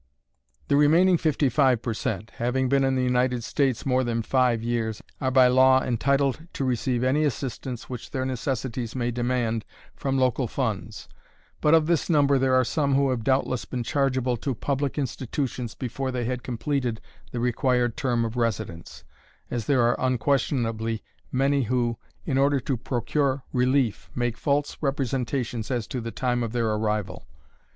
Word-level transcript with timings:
The 0.67 0.75
remaining 0.77 1.19
fifty 1.19 1.47
five 1.47 1.83
per 1.83 1.93
cent., 1.93 2.31
having 2.37 2.67
been 2.67 2.83
in 2.83 2.95
the 2.95 3.03
United 3.03 3.43
States 3.43 3.85
more 3.85 4.03
than 4.03 4.23
five 4.23 4.63
years, 4.63 5.03
are 5.21 5.29
by 5.29 5.45
law 5.45 5.83
entitled 5.83 6.47
to 6.53 6.65
receive 6.65 7.03
any 7.03 7.23
assistance 7.23 7.87
which 7.87 8.09
their 8.09 8.25
necessities 8.25 8.95
may 8.95 9.11
demand 9.11 9.63
from 9.95 10.17
local 10.17 10.47
funds, 10.47 11.07
but 11.61 11.75
of 11.75 11.85
this 11.85 12.09
number 12.09 12.39
there 12.39 12.55
are 12.55 12.63
some 12.63 12.95
who 12.95 13.11
have 13.11 13.23
doubtless 13.23 13.65
been 13.65 13.83
chargeable 13.83 14.37
to 14.37 14.55
public 14.55 14.97
institutions 14.97 15.75
before 15.75 16.09
they 16.09 16.23
had 16.25 16.41
completed 16.41 16.99
the 17.31 17.39
required 17.39 17.95
term 17.95 18.25
of 18.25 18.35
residence, 18.35 19.03
as 19.51 19.67
there 19.67 19.83
are 19.83 19.95
unquestionably 19.99 21.03
many 21.31 21.61
who, 21.65 21.95
in 22.25 22.39
order 22.39 22.59
to 22.59 22.75
procure 22.75 23.43
relief, 23.53 24.09
make 24.15 24.35
false 24.35 24.77
representations 24.81 25.69
as 25.69 25.85
to 25.85 26.01
the 26.01 26.09
time 26.09 26.41
of 26.41 26.53
their 26.53 26.69
arrival. 26.71 27.27